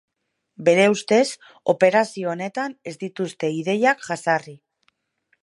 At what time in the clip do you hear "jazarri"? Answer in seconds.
4.09-4.57